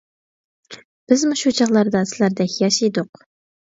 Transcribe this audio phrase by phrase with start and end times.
[1.13, 3.23] بىزمۇ شۇ چاغلاردا سىلەردەك ياش ئىدۇق.